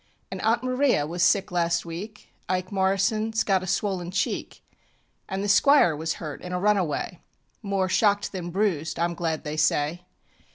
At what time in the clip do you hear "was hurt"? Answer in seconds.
5.95-6.41